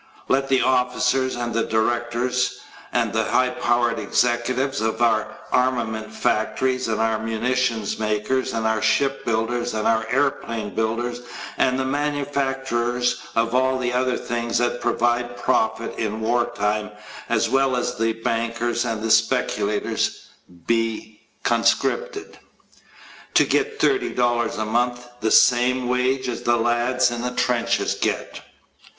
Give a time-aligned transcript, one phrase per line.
[0.27, 2.59] Let the officers and the directors
[2.91, 8.81] and the high powered executives of our armament factories and our munitions makers and our
[8.81, 11.21] shipbuilders and our airplane builders
[11.55, 16.89] and the manufacturers of all the other things that provide profit in war time
[17.29, 20.29] as well as the bankers and the speculators,
[20.65, 22.39] be conscripted
[23.35, 28.41] to get $30 a month, the same wage as the lads in the trenches get.